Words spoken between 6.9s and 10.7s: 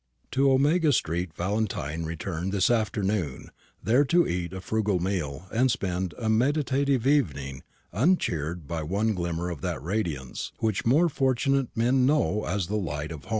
evening, uncheered by one glimmer of that radiance